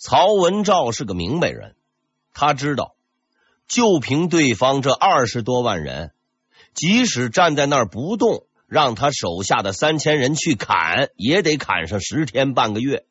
[0.00, 1.76] 曹文照是个明白人，
[2.32, 2.94] 他知道，
[3.68, 6.14] 就凭对方这二十多万人，
[6.72, 13.04] 即使站在那儿不动，让他手下的三千人去砍，也得砍上十天半个月。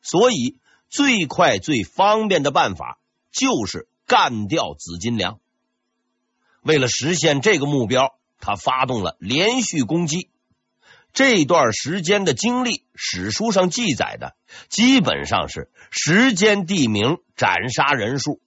[0.00, 0.58] 所以，
[0.88, 2.98] 最快最方便的办法
[3.30, 5.38] 就是干掉紫金梁。
[6.62, 10.30] 为了实现这个目标，他发动了连续攻击。
[11.14, 14.34] 这段时间的经历，史书上记载的
[14.68, 18.40] 基本上是时间、地名、斩杀人数。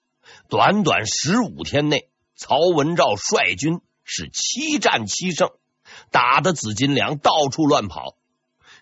[0.50, 5.50] 短短十五天内，曹文照率军是七战七胜，
[6.12, 8.18] 打的紫金梁到处乱跑。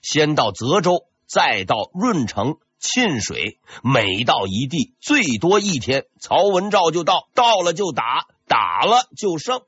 [0.01, 9.61] 先到泽州，再到润城、沁水，每到一地，最多一天，曹文照就到，到了就打，打了就胜。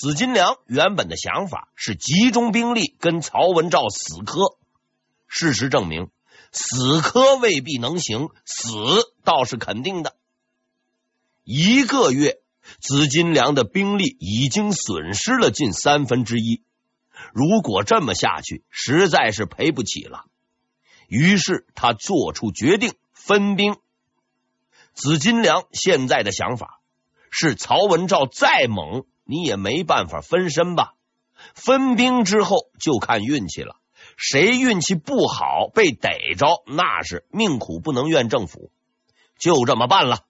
[0.00, 4.56] 紫金梁原本的想法是集中兵力跟曹文照死磕，
[5.26, 6.12] 事实证明
[6.52, 8.68] 死磕未必能行，死
[9.24, 10.14] 倒是肯定的。
[11.42, 12.38] 一个月，
[12.80, 16.62] 紫金梁的兵力已经损失了近三分之一，
[17.32, 20.26] 如果这么下去，实在是赔不起了。
[21.08, 23.74] 于是他做出决定，分兵。
[24.94, 26.80] 紫金梁现在的想法
[27.32, 29.04] 是：曹文照再猛。
[29.30, 30.94] 你也没办法分身吧？
[31.54, 33.76] 分兵之后就看运气了。
[34.16, 38.70] 谁运气不好被逮着，那是命苦不能怨政府。
[39.38, 40.24] 就这么办了。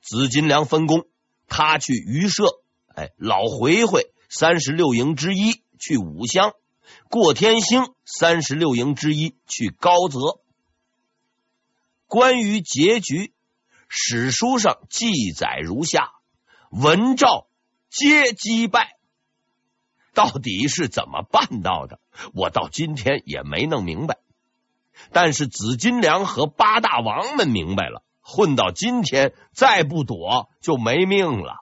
[0.00, 1.06] 紫金梁分工，
[1.46, 2.60] 他去榆社，
[2.96, 6.54] 哎，老回回三十六营之一去武乡，
[7.08, 10.40] 过天星三十六营之一去高泽。
[12.08, 13.32] 关于结局，
[13.88, 16.10] 史书上记载如下：
[16.72, 17.46] 文照。
[17.94, 18.96] 皆击败，
[20.14, 22.00] 到底是怎么办到的？
[22.34, 24.18] 我到今天也没弄明白。
[25.12, 31.58] 但是紫金梁和八大王们明白了，混到今天再不躲就没命了。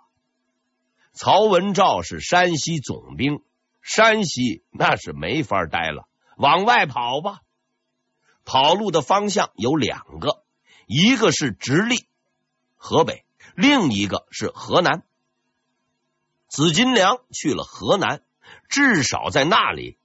[1.12, 3.42] 曹文照是山西总兵，
[3.82, 6.08] 山西那是没法待了，
[6.38, 7.40] 往外跑吧。
[8.46, 10.44] 跑路的方向有两个，
[10.86, 12.06] 一个是直隶
[12.76, 15.04] 河北，另一个是河南。
[16.52, 18.20] 紫金梁去了河南，
[18.68, 19.96] 至少在那里，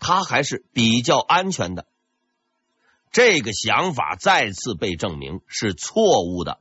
[0.00, 1.86] 他还是比较安全的。
[3.12, 6.58] 这个想法再次被证明是错误的，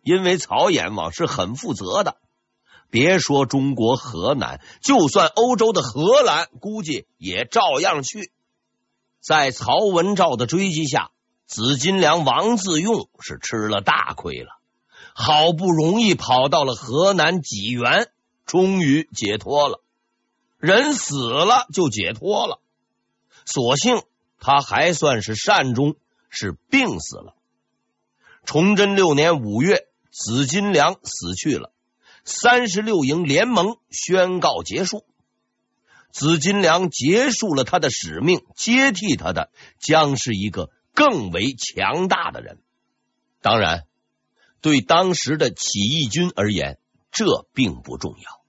[0.00, 2.16] 因为曹阎王是很负责的。
[2.88, 8.32] 别说中国河南，就算欧洲的荷兰，估计也照样去。
[9.20, 11.10] 在曹文照的追击下，
[11.44, 14.48] 紫金梁王自用是吃了大亏了，
[15.12, 18.10] 好不容易跑到了河南济源。
[18.48, 19.80] 终于解脱了，
[20.58, 22.60] 人死了就解脱了。
[23.44, 24.02] 所幸
[24.40, 25.96] 他还算是善终，
[26.30, 27.34] 是病死了。
[28.44, 31.72] 崇祯六年五月，紫金梁死去了，
[32.24, 35.04] 三十六营联盟宣告结束。
[36.10, 42.58] 紫金梁结束了他的使命，接替他的将是一个更为强大的人。
[43.42, 43.84] 当然，
[44.62, 46.78] 对当时的起义军而言，
[47.10, 48.40] 这并不重要。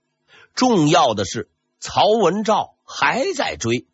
[0.53, 1.49] 重要的是，
[1.79, 3.87] 曹文照还在追。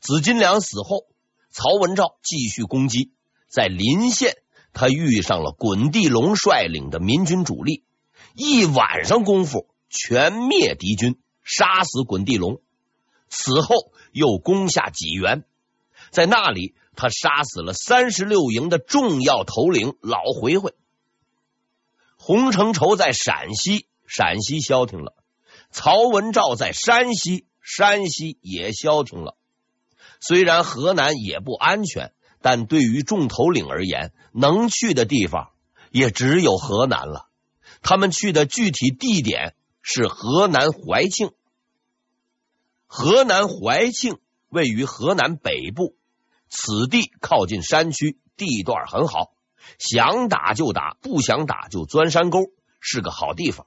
[0.00, 1.06] 紫金梁死后，
[1.50, 3.12] 曹文照继续攻击，
[3.48, 4.36] 在临县，
[4.72, 7.84] 他遇上了滚地龙率领的民军主力，
[8.34, 12.60] 一晚上功夫全灭敌军，杀死滚地龙。
[13.28, 15.44] 此后又攻下济源，
[16.10, 20.74] 在那里他杀死了三十六营的重要头领老回回。
[22.22, 25.14] 洪承畴在陕西，陕西消停了。
[25.70, 29.38] 曹文照在山西，山西也消停了。
[30.20, 35.48] 虽然河南也不安全，但对于众头领而言，能去的地方
[35.90, 37.30] 也只有河南了。
[37.80, 41.30] 他们去的具体地点是河南怀庆。
[42.86, 44.18] 河南怀庆
[44.50, 45.96] 位于河南北部，
[46.50, 49.32] 此地靠近山区，地段很好，
[49.78, 52.38] 想打就打，不想打就钻山沟，
[52.80, 53.66] 是个好地方。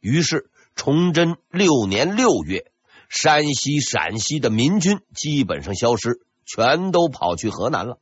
[0.00, 0.50] 于是。
[0.76, 2.70] 崇祯六年六月，
[3.10, 7.98] 山西、陕西的民军基本上消失，全都跑去河南了。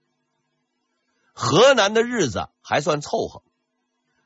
[1.33, 3.43] 河南的日子还算凑合，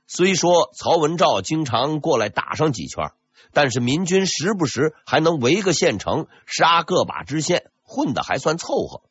[0.06, 3.12] 虽说曹文照经常过来打上几圈，
[3.52, 9.02] 但是民军时不时还能围个县城，杀个把知县，混的还算凑合。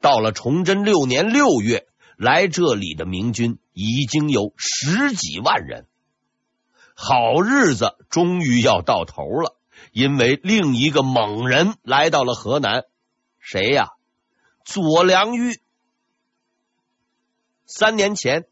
[0.00, 1.86] 到了崇祯六年六月，
[2.18, 5.86] 来这里的明军已经有十几万人。
[6.94, 9.56] 好日子终于要到头了，
[9.92, 12.86] 因为另一个猛人来到了河南，
[13.38, 13.90] 谁呀？
[14.64, 15.60] 左良玉。
[17.66, 18.46] 三年前，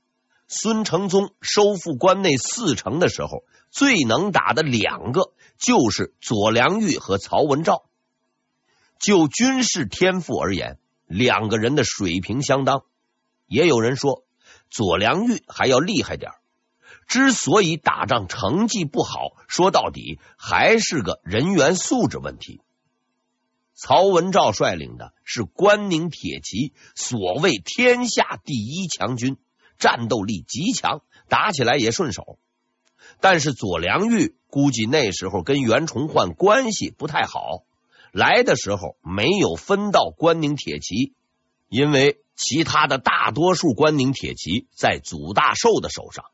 [0.46, 3.42] 孙承宗收复关内四城的时候，
[3.72, 7.82] 最能打的两个就是左良玉和曹文照。
[9.00, 12.84] 就军事天赋而言，两个人的水平相当。
[13.46, 14.24] 也有人说，
[14.70, 16.32] 左良玉还要厉害点。
[17.06, 22.60] 之所以打仗成绩不好，说到底还是个人员素质问题。
[23.74, 29.36] 曹文照率领的是关宁铁骑，所谓天下第一强军，
[29.78, 32.38] 战斗力极强，打起来也顺手。
[33.20, 37.62] 但是左良玉估计那时候跟袁崇焕关系不太好，
[38.10, 41.12] 来的时候没有分到关宁铁骑，
[41.68, 46.26] 因为其他的大多数关宁铁骑在祖大寿的手上，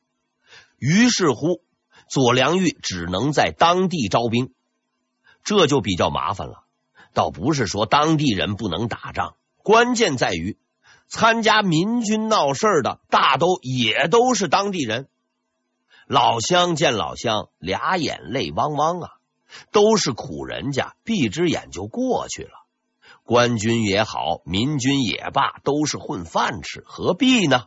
[0.76, 1.62] 于是乎
[2.08, 4.52] 左良玉只能在当地招兵，
[5.44, 6.64] 这就比较麻烦了。
[7.14, 10.58] 倒不是说当地人不能打仗，关键在于
[11.08, 15.08] 参加民军闹事的大都也都是当地人。
[16.06, 19.10] 老乡见老乡，俩眼泪汪汪啊，
[19.70, 22.61] 都是苦人家，闭只眼就过去了。
[23.24, 27.66] 官军也好，民军也罢，都是混饭吃，何必呢？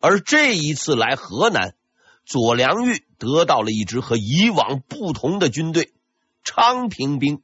[0.00, 1.74] 而这一次来河南，
[2.24, 5.92] 左良玉得到了一支和以往不同的军队——
[6.44, 7.42] 昌平兵。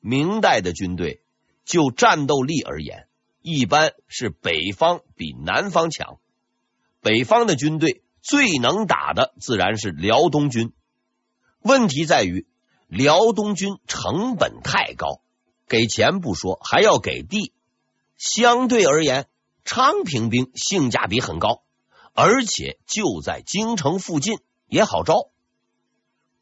[0.00, 1.22] 明代的军队
[1.64, 3.06] 就战斗力而言，
[3.42, 6.18] 一般是北方比南方强。
[7.00, 10.72] 北方的军队最能打的自然是辽东军。
[11.60, 12.46] 问题在于
[12.86, 15.20] 辽东军成本太高，
[15.70, 17.54] 给钱不说，还要给地。
[18.18, 19.26] 相对而言，
[19.64, 21.62] 昌平兵性价比很高，
[22.12, 25.30] 而且就在京城附近，也好招。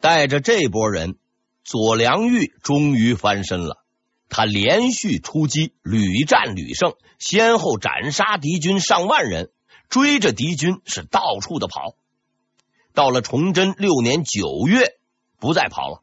[0.01, 1.17] 带着这波人。
[1.65, 3.85] 左良玉终于翻身了，
[4.31, 9.51] 他连续出击，屡战屡胜，先后斩杀敌军上万人，
[9.91, 11.95] 追着敌军是到处的跑。
[12.95, 14.99] 到了崇祯六年九月，
[15.39, 16.03] 不再跑了。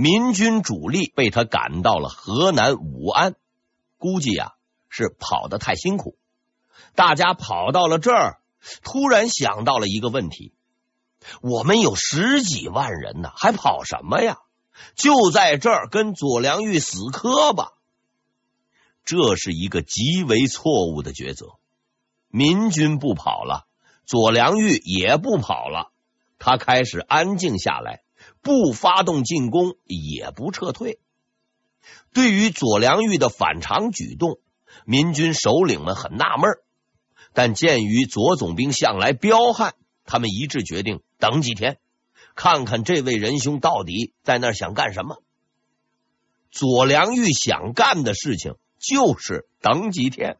[0.00, 3.34] 民军主力被他赶到了河南武安，
[3.96, 4.52] 估计啊
[4.88, 6.16] 是跑得太辛苦。
[6.94, 8.38] 大家跑到了这儿，
[8.84, 10.52] 突然想到了一个问题。
[11.42, 14.38] 我们有十几万人呢，还跑什么呀？
[14.94, 17.72] 就在这儿跟左良玉死磕吧。
[19.04, 21.56] 这是一个极为错误的抉择。
[22.28, 23.66] 民军不跑了，
[24.06, 25.90] 左良玉也不跑了，
[26.38, 28.02] 他开始安静下来，
[28.42, 30.98] 不发动进攻，也不撤退。
[32.12, 34.38] 对于左良玉的反常举动，
[34.84, 36.50] 民军首领们很纳闷，
[37.32, 39.74] 但鉴于左总兵向来彪悍。
[40.04, 41.78] 他们一致决定等几天，
[42.34, 45.22] 看看这位仁兄到底在那想干什么。
[46.50, 50.38] 左良玉想干的事情就是等几天。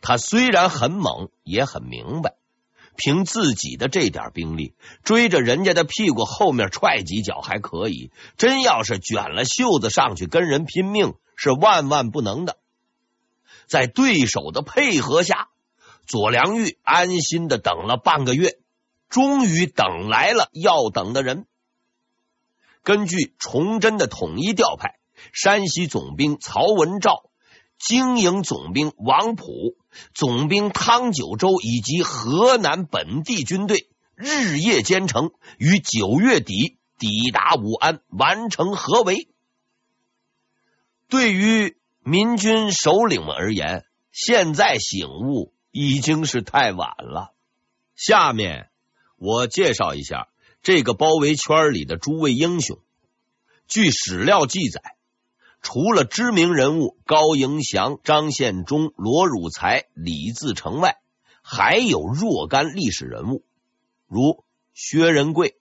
[0.00, 2.34] 他虽然很猛，也很明白，
[2.96, 12.56] 凭自己的这点兵力，追着人家的屁股后面踹几脚还可以，真要是卷了袖子上去跟人拼命，是万万不能的。
[13.66, 15.48] 在对手的配合下。
[16.08, 18.60] 左良玉安心的等了半个月，
[19.08, 21.46] 终于等来了要等的人。
[22.84, 25.00] 根据崇祯的统一调派，
[25.32, 27.24] 山西总兵曹文照、
[27.78, 29.76] 经营总兵王普、
[30.14, 39.28] 总兵汤九州以及河南本地军队日夜兼程，于九月底抵达武安，完成合围。
[41.08, 45.52] 对于民军首领们而言，现在醒悟。
[45.78, 47.34] 已经是太晚了。
[47.94, 48.70] 下面
[49.18, 50.28] 我介绍一下
[50.62, 52.78] 这个包围圈里的诸位英雄。
[53.68, 54.95] 据史料记载，
[55.68, 60.98] 除了知名人物高迎祥、张献忠、罗汝才、李自成外，
[61.42, 63.42] 还有若干历史人物，
[64.06, 64.44] 如
[64.74, 65.56] 薛仁贵、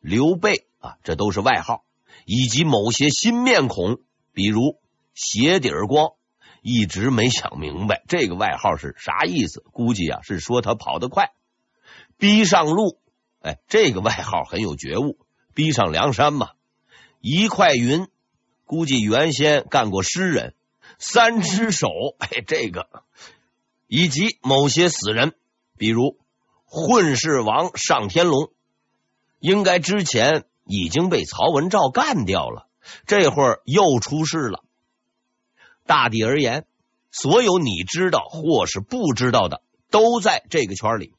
[0.00, 1.84] 刘备啊，这都是外号，
[2.24, 4.00] 以及某些新面孔，
[4.32, 4.80] 比如
[5.14, 6.14] 鞋底儿光。
[6.60, 11.30] 一直没想明白这个外号是啥意思，估计啊是说他跑得快。
[12.18, 12.98] 逼上路，
[13.42, 15.20] 哎，这个外号很有觉悟。
[15.54, 16.50] 逼上梁山嘛，
[17.20, 18.08] 一块云，
[18.66, 20.54] 估计原先干过诗人。
[20.98, 22.88] 三只手，哎，这个
[23.86, 25.34] 以及某些死人，
[25.76, 26.16] 比如
[26.64, 28.50] 混世王上天龙，
[29.38, 32.66] 应该之前已经被曹文照干掉了，
[33.06, 34.64] 这会儿又出事了。
[35.84, 36.64] 大抵而言，
[37.12, 41.12] 所有你知道或是不知道的，都在这个圈里。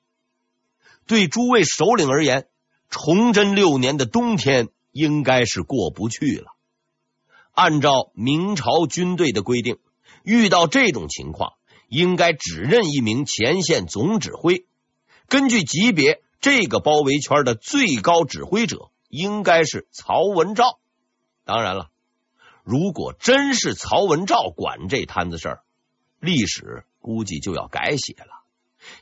[1.06, 2.48] 对诸位首领而言，
[2.90, 6.57] 崇祯六年的冬天应该是过不去了。
[7.58, 9.80] 按照明朝军队的规定，
[10.22, 11.54] 遇到这种情况，
[11.88, 14.68] 应该只任一名前线总指挥。
[15.28, 20.78] 根据级别，这个包围圈的最高指挥者应该是曹文照。
[21.46, 21.90] 当然了，
[22.64, 25.62] 如果真是曹文照管这摊子事儿，
[26.20, 28.44] 历史估计就要改写了。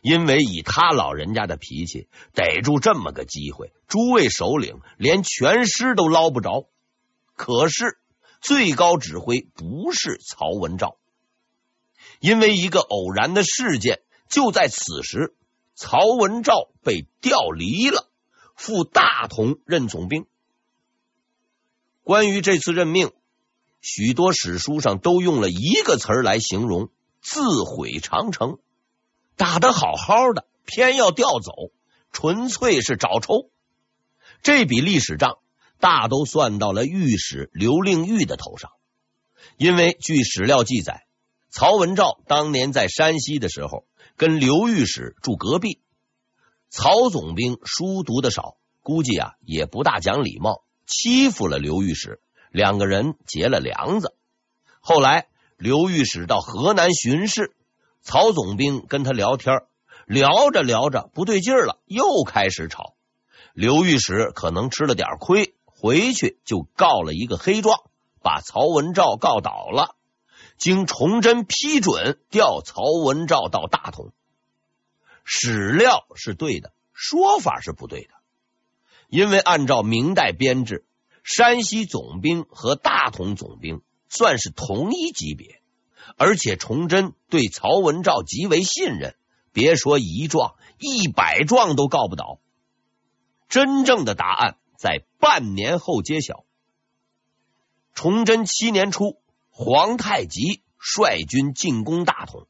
[0.01, 6.69] 因为以他老人家的脾气，逮住这么个机会，诸位首领连全尸都捞不着。
[7.35, 7.97] 可是
[8.45, 10.97] 最高指挥不是曹文照，
[12.19, 15.33] 因为一个偶然的事件，就在此时，
[15.73, 18.07] 曹文照被调离了，
[18.53, 20.27] 赴大同任总兵。
[22.03, 23.13] 关于这次任命，
[23.81, 28.59] 许多史书上都用了一个词儿来形容：自毁长城。
[29.35, 31.51] 打得好好的，偏要调走，
[32.11, 33.49] 纯粹是找抽。
[34.43, 35.39] 这笔历史账
[35.85, 38.71] 大都算到了御史刘令玉的头上，
[39.55, 41.05] 因为据史料记载，
[41.51, 43.85] 曹文照当年在山西的时候，
[44.17, 45.79] 跟刘御史住隔壁。
[46.71, 54.15] 曹总兵书读的少，估计啊也不大讲礼貌，欺负了刘御史，两个人结了梁子。
[54.79, 57.53] 后来刘御史到河南巡视。
[58.01, 59.53] 曹总兵跟他聊天，
[60.07, 62.95] 聊着聊着不对劲了，又开始吵。
[63.53, 67.81] 刘御史可能吃了点亏，回去就告了一个黑状，
[68.21, 69.95] 把曹文照告倒了。
[70.57, 74.13] 经崇祯批准，调曹文照到大同。
[75.23, 78.09] 史料是对的，说法是不对的。
[79.09, 80.85] 因为按照明代编制，
[81.23, 85.61] 山西总兵和大同总兵算是同一级别。
[86.17, 89.15] 而且崇祯对曹文照极为信任，
[89.51, 92.39] 别说一状，一百状都告不倒。
[93.49, 96.43] 真正的答案在半年后揭晓。
[97.93, 102.47] 崇祯七年初，皇太极率军进攻大同。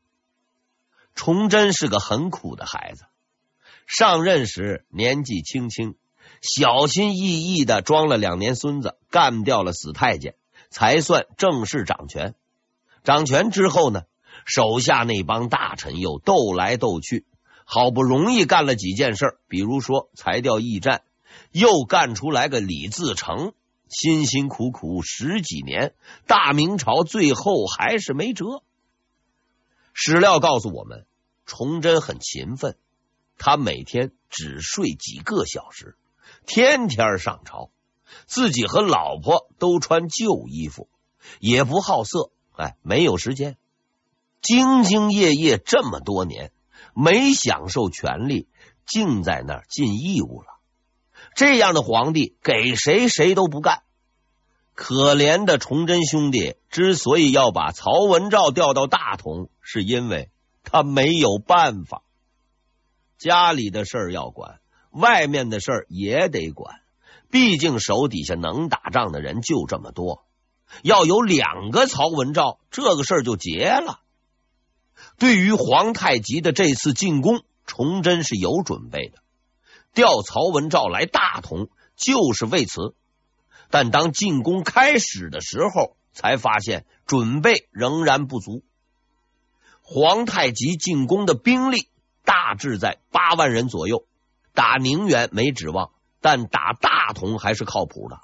[1.14, 3.06] 崇祯是个很苦的孩子，
[3.86, 5.96] 上任时年纪轻轻，
[6.42, 10.36] 小心翼翼的装了两年孙子，干掉了死太监，
[10.70, 12.36] 才算正式掌权。
[13.04, 14.02] 掌权之后呢，
[14.46, 17.26] 手下那帮大臣又斗来斗去，
[17.64, 21.04] 好不容易干了几件事，比如说裁掉驿站，
[21.56, 23.54] 又干出来个李自成，
[23.88, 25.96] 辛辛苦苦十几年，
[26.28, 28.62] 大明朝最后还是没辙。
[29.94, 31.06] 史料告诉我们，
[31.46, 32.76] 崇祯很勤奋，
[33.38, 35.96] 他每天只睡几个小时，
[36.46, 37.70] 天天上朝，
[38.26, 40.90] 自己和老婆都穿旧衣服，
[41.40, 42.32] 也不好色。
[42.58, 43.56] 哎，没有时间，
[44.42, 46.52] 兢兢业业这么多年，
[46.94, 48.50] 没享受权力，
[48.86, 50.55] 尽在那儿尽义务了。
[51.36, 53.84] 这样的皇帝，给谁谁都不干。
[54.74, 60.30] 可怜的崇祯兄弟之所以要把曹文照调到大同，是因为
[60.64, 62.02] 他没有办法。
[63.18, 64.60] 家里的事儿要管，
[64.92, 66.80] 外面的事儿也得管，
[67.30, 70.26] 毕竟手底下能打仗的人就这么多。
[70.84, 74.00] 要有两个曹文照，这个事儿就结了。
[75.18, 79.20] 对于皇太极的这次进攻，崇祯是有准备的，
[79.96, 82.94] 调曹文照来大同就是为此。
[83.72, 88.64] 但当进攻开始的时候，才发现准备仍然不足。
[89.82, 91.90] 皇太极进攻的兵力
[92.24, 94.06] 大致在八万人左右，
[94.54, 98.20] 打宁远没指望，但打大同还是靠谱的。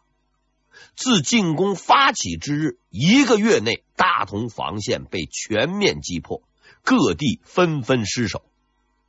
[0.95, 6.41] 自进攻发起之日，一个月内，大同防线被全面击破，
[6.83, 8.43] 各地纷纷失守。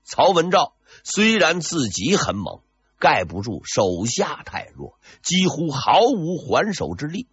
[0.05, 2.61] 曹文照虽然自己很猛，
[2.99, 7.29] 盖不住手下太弱，几乎毫无还手之力。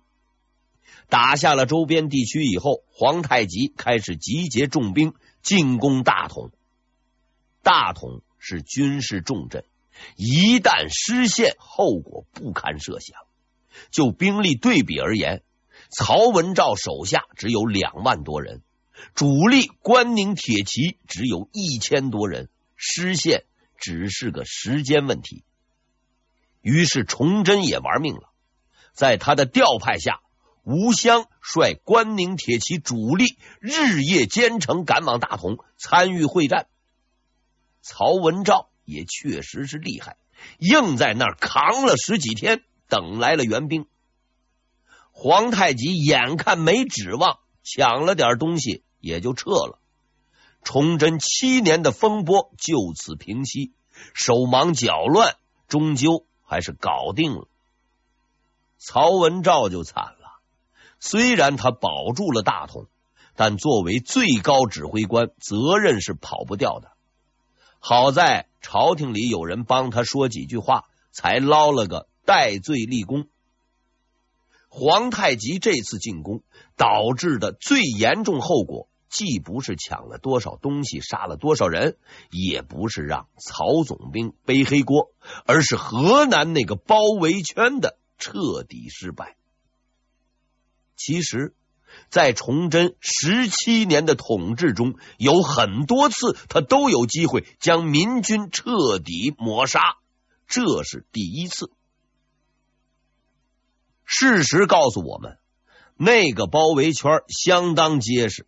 [1.10, 6.52] 打下了周边地区以后，皇太极开始集结重兵进攻大同。
[7.64, 9.66] 大同是军事重镇，
[10.16, 13.18] 一旦失陷，后果不堪设想。
[13.92, 15.42] 就兵力对比而言，
[15.90, 18.62] 曹文照手下只有两万多人，
[19.16, 22.50] 主力关宁铁骑只有一千多人，
[22.80, 23.44] 失陷
[23.78, 25.44] 只是个时间问题。
[26.62, 28.32] 于是崇祯也玩命了，
[28.94, 30.22] 在他的调派下，
[30.64, 36.68] 吴襄率关宁铁骑主力日夜兼程赶往大同参与会战。
[37.82, 40.18] 曹文照也确实是厉害，
[40.58, 42.64] 硬在那儿扛了十几天。
[42.88, 43.86] 等来了援兵，
[45.12, 49.80] 皇太极眼看没指望，抢了点东西也就撤了。
[50.63, 53.72] 崇祯七年的风波就此平息，
[54.13, 55.36] 手忙脚乱，
[55.68, 57.48] 终究还是搞定了。
[58.78, 60.39] 曹文照就惨了，
[61.00, 62.88] 虽然他保住了大同，
[63.36, 66.92] 但作为最高指挥官，责任是跑不掉的。
[67.80, 73.28] 好在朝廷里有人帮他说几句话，才捞了个戴罪立功。
[74.68, 76.44] 皇太极这次进攻
[76.75, 81.98] 导致的最严重后果，既不是抢了多少东西、杀了多少人，
[82.30, 85.12] 也不是让曹总兵背黑锅，
[85.46, 89.36] 而是河南那个包围圈的彻底失败。
[90.96, 91.56] 其实，
[92.10, 99.80] 在崇祯十七年的统治中，有很多次他都有机会将民军彻底抹杀，
[100.48, 101.72] 这是第一次。
[104.06, 105.38] 事实告诉我们，
[105.96, 108.46] 那个包围圈相当结实，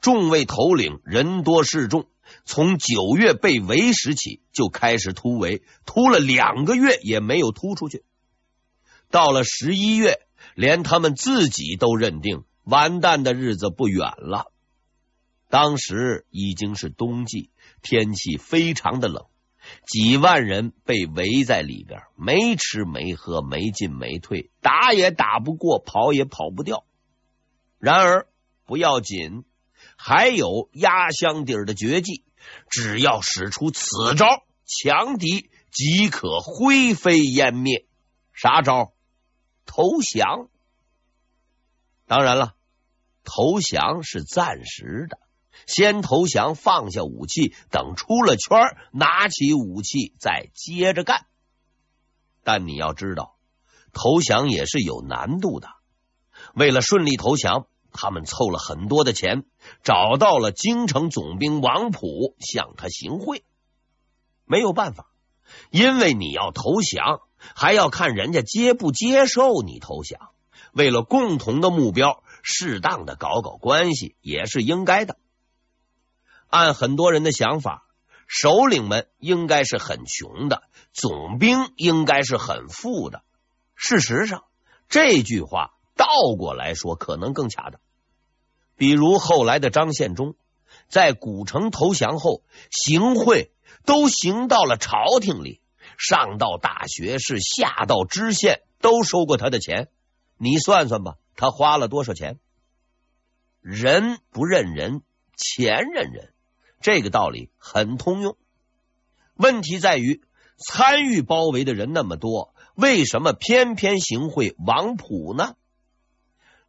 [0.00, 2.06] 众位头领人多势众，
[2.44, 8.04] 从九月被围时起就开始突围，突了两个月也没有突出去。
[9.10, 10.20] 到了十一月，
[10.54, 14.52] 连他们自己都认定完蛋的日子不远了。
[15.48, 17.50] 当时已经是冬季，
[17.80, 19.24] 天气非常的冷。
[19.86, 26.84] 几万人被围在里边，没吃没喝，没进没退，打也打不过，跑也跑不掉。
[27.78, 28.26] 然而
[28.64, 29.44] 不要紧，
[30.00, 32.24] 还有压箱底儿的绝技，
[32.70, 37.84] 只要使出此招，强敌即可灰飞烟灭。
[38.32, 38.94] 啥招？
[39.66, 40.48] 投降。
[42.06, 42.54] 当然了，
[43.24, 45.18] 投降是暂时的。
[45.66, 51.26] 先投降，放下武器，等出了圈，拿起武器再接着干。
[52.44, 53.36] 但你要知道，
[53.92, 55.68] 投降也是有难度的。
[56.54, 59.44] 为了顺利投降，他们凑了很多的钱，
[59.82, 63.44] 找到了京城总兵王普，向他行贿。
[64.44, 65.10] 没有办法，
[65.70, 67.20] 因为你要投降，
[67.54, 70.30] 还要看人家接不接受你投降。
[70.72, 75.16] 为了共同的目标，适当的搞搞关系也是应该的。
[76.48, 77.86] 按很多人的想法，
[78.26, 83.22] 首领们应该是很穷的，总兵应该是很富的。
[83.74, 84.44] 事实上，
[84.88, 86.06] 这句话倒
[86.38, 87.78] 过来说可能更恰当。
[88.76, 90.36] 比如后来的张献忠，
[90.88, 93.50] 在古城投降后，行贿
[93.84, 95.60] 都行到了朝廷里，
[95.98, 99.88] 上到大学士，下到知县，都收过他的钱。
[100.36, 102.38] 你算算吧，他花了多少钱？
[103.60, 105.02] 人不认人，
[105.36, 106.32] 钱认人。
[106.80, 108.36] 这个道理很通用，
[109.34, 110.22] 问题在于
[110.56, 115.56] 参与包围的人那么多，为什么偏偏行贿王普呢？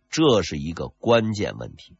[0.09, 1.97] 这是一个关键问题。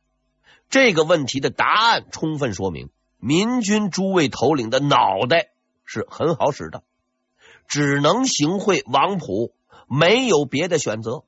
[0.70, 5.50] 这个问题的答案充分说明，民军诸位头领的脑袋
[5.86, 6.84] 是很好使的，
[7.68, 9.54] 只能行贿王普，
[9.88, 11.24] 没有别的选择。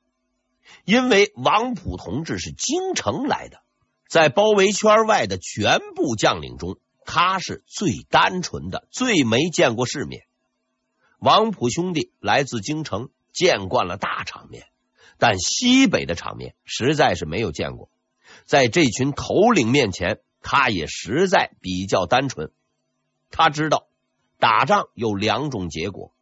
[0.84, 3.62] 因为王普同志是京城来的。
[4.08, 10.26] 在包围圈外的全部将领中，他是最单纯的，最没见过世面。
[11.18, 14.66] 王普兄弟来自京城，见惯了大场面，
[15.22, 17.88] 但西北的场面实在是没有见过。
[18.44, 22.50] 在这群头领面前，他也实在比较单纯。
[23.30, 23.86] 他知道
[24.40, 26.12] 打仗有两种结果：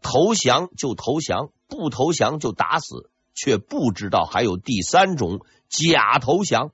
[0.00, 6.72] 投降就投降，不投降就打死，却不知道还有第三种假投降。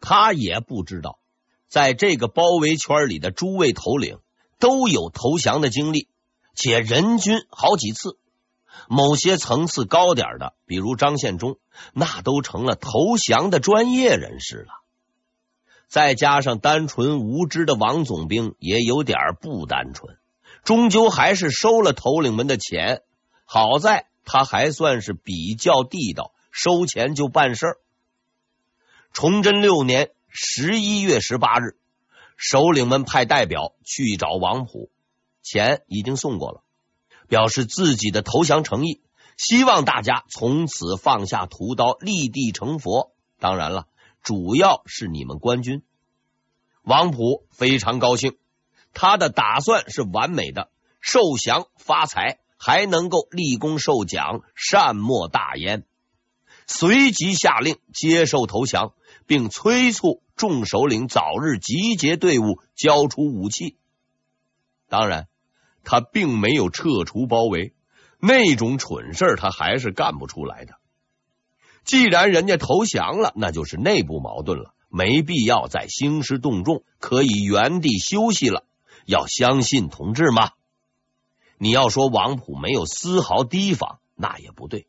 [0.00, 1.18] 他也不知道，
[1.66, 4.20] 在这个包围圈里的诸位头领
[4.60, 6.06] 都有投降的经历，
[6.54, 8.16] 且人均好几次。
[8.88, 11.58] 某些层次高点的，比如张献忠，
[11.92, 14.72] 那都成了投降的专业人士了。
[15.88, 20.16] 再加上单纯无知的王总兵，也有点不单纯，
[20.64, 23.02] 终究还是收了头领们的钱。
[23.44, 27.76] 好在他还算是比较地道，收钱就办事儿。
[29.12, 31.76] 崇祯六年十一月十八日，
[32.36, 34.90] 首领们派代表去找王普，
[35.42, 36.63] 钱已经送过了，
[37.28, 39.00] 表示自己的投降诚意，
[39.36, 43.12] 希望大家从此放下屠刀，立地成佛。
[43.38, 43.86] 当然了，
[44.22, 45.82] 主要是你们官军。
[46.82, 48.36] 王普非常高兴，
[48.92, 55.84] 他的打算是完美的：受降发财，还能够立功受奖，善莫大焉。
[56.66, 58.92] 随即下令接受投降。
[59.26, 63.78] 并催促众首领早日集结队伍，交出武器。
[64.90, 65.28] 当然，
[65.84, 67.74] 他并没有撤除包围，
[68.18, 70.74] 那种蠢事他还是干不出来的。
[71.84, 78.64] 既然人家投降了，那就是内部矛盾了，没必要再兴师动众，可以原地休息了。
[79.06, 80.52] 要相信同志吗？
[81.58, 84.88] 你要说王普没有丝毫提防，那也不对。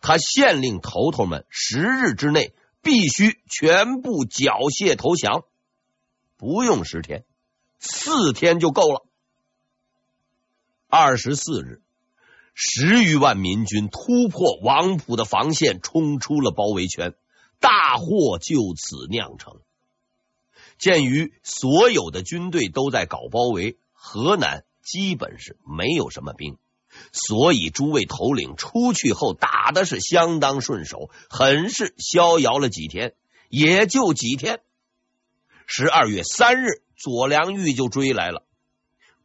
[0.00, 2.52] 他限令头头们十日之内。
[2.84, 5.44] 必须全部缴械投降。
[6.36, 7.24] 不用十天，
[7.78, 9.06] 四天就够了。
[10.94, 11.80] 二十四日，
[12.52, 17.14] 十余万民军突破王普的防线，冲出了包围圈，
[17.60, 19.54] 大祸就此酿成。
[20.76, 26.58] 鉴于所有的军队都在搞包围，河南基本是没有什么兵，
[27.10, 33.14] 所以诸位头领出去后打的是相当顺手，很是逍遥了几天，
[33.48, 34.60] 也就几天。
[35.66, 38.44] 十二月三日，左良玉就追来了。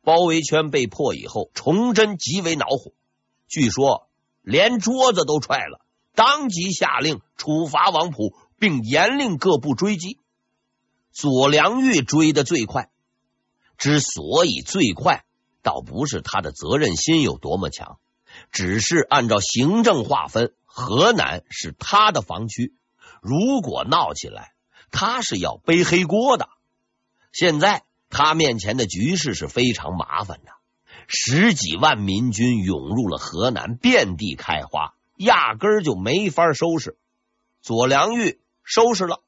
[0.08, 2.94] 包围圈被破以后，崇祯极为恼火，
[3.50, 4.08] 据说
[4.42, 5.82] 连桌子都踹了，
[6.16, 10.18] 当即下令处罚王普，并严令各部追击。
[11.12, 12.90] 左良玉追得最快，
[13.78, 15.26] 之所以最快，
[15.62, 18.00] 倒不是他的责任心有多么强，
[18.50, 22.74] 只是按照行政划分，河南是他的防区，
[23.22, 24.54] 如果闹起来，
[24.90, 26.48] 他是要背黑锅的。
[27.34, 30.52] 现在他面前的局势是非常麻烦的，
[31.08, 36.98] 十几万民军涌入了河南，遍地开花，压根儿就没法收拾。
[37.62, 39.22] 左良玉收拾了。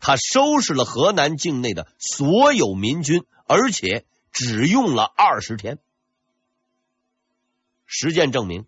[0.00, 5.78] 他收拾了河南境内的所有民军，而且只用了二十天。
[7.86, 8.66] 实践证明，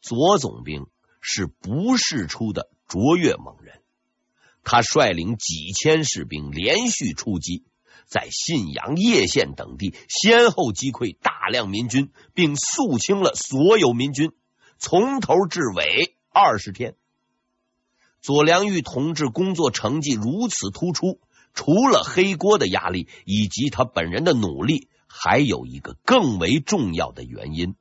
[0.00, 0.86] 左总兵
[1.20, 3.82] 是不世出的卓越猛人。
[4.64, 7.64] 他率领几千士兵连续出击，
[8.10, 14.32] 在信阳、叶县等地先后击溃大量民军，并肃清了所有民军，
[14.78, 16.96] 从头至尾二十天。
[18.20, 21.20] 左良玉同志工作成绩如此突出，
[21.54, 27.76] 除了黑锅的压力以及他本人的努力，还有一个更为重要的原因：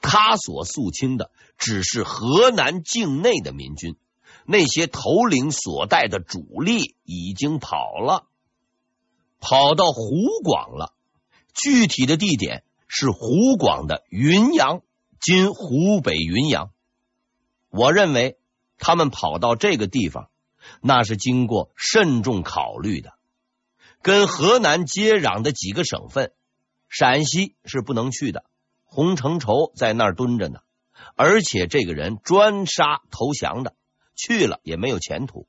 [0.00, 3.96] 他所肃清的只是河南境内的民军，
[4.46, 8.26] 那些头领所带的主力已经跑了，
[9.40, 10.02] 跑到湖
[10.42, 10.94] 广了。
[11.52, 14.82] 具体的地点是湖广的云阳，
[15.20, 16.70] 今湖北云阳。
[17.70, 18.38] 我认为。
[18.78, 20.28] 他们跑到这个地方，
[20.82, 23.14] 那是经过慎重考虑的。
[24.02, 26.32] 跟河南接壤的几个省份，
[26.90, 28.44] 陕西是不能去的，
[28.84, 30.60] 洪承畴在那儿蹲着呢。
[31.14, 33.74] 而且这个人专杀投降的，
[34.14, 35.48] 去了也没有前途。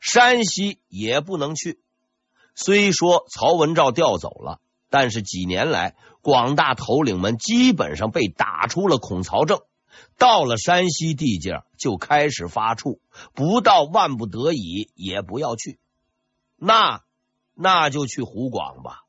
[0.00, 1.78] 山西也不能去，
[2.54, 9.60] 虽说曹文照调走了，但是几年来广大头领们基本上被打出了孔曹症。
[10.16, 13.00] 到了山西地界，就开始发怵，
[13.34, 15.78] 不到万不得已也不要去。
[16.56, 17.02] 那
[17.54, 19.04] 那就去湖广吧。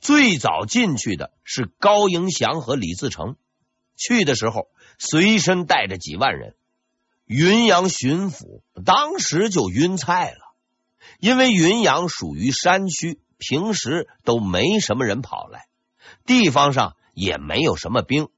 [0.00, 3.36] 最早进去的是高迎祥和李自成，
[3.96, 6.56] 去的时候随身带着几万人。
[7.24, 10.41] 云阳巡抚当时就晕菜了，
[11.18, 15.66] 因为云阳属于山区，平时都没什么人跑来，
[16.26, 18.28] 地方上也没有什么兵。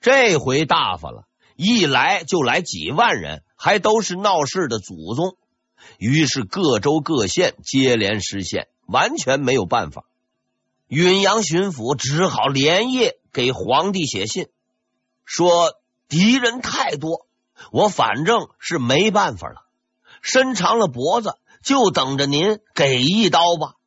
[0.00, 5.36] 这回大发了，一来就来几万人，还都是闹事的祖宗。
[5.98, 10.04] 于是各州各县接连失陷，完全没有办法。
[10.88, 14.48] 允阳巡抚只好连夜给皇帝写信，
[15.24, 15.74] 说
[16.08, 17.26] 敌人太多，
[17.70, 19.62] 我反正是没办法了，
[20.20, 23.81] 伸长了脖子，就等着您给一刀吧。